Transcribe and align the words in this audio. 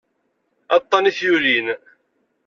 Aṭṭan 0.75 1.09
i 1.09 1.11
t-yulin. 1.17 1.67